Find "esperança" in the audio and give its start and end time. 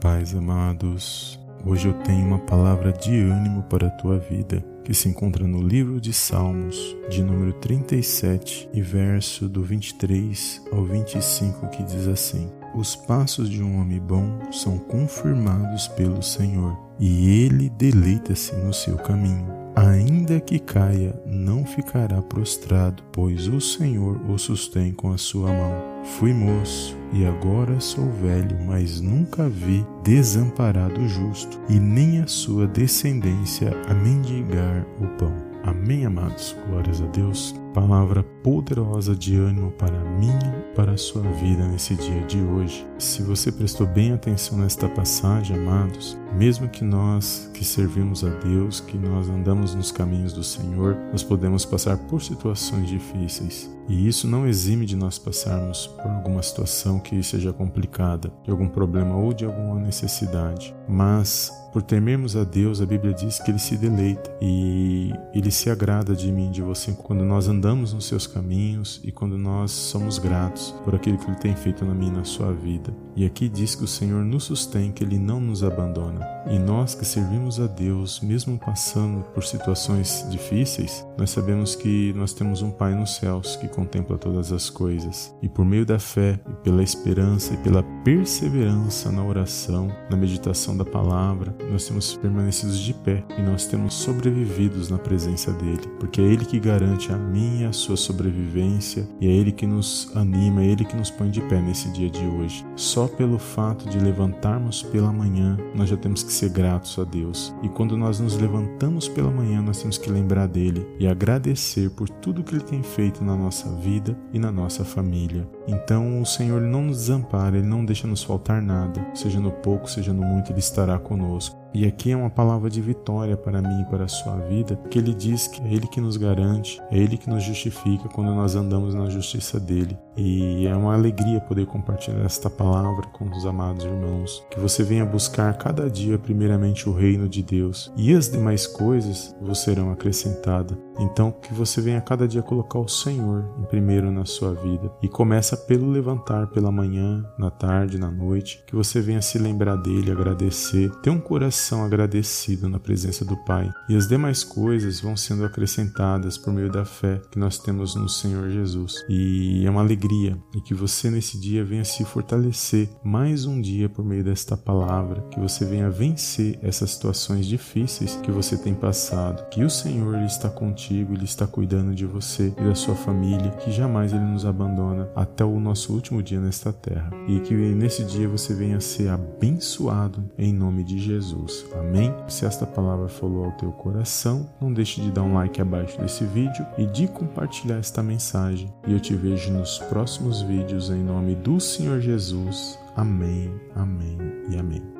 86.82-87.54